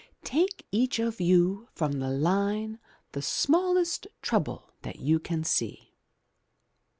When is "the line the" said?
1.99-3.21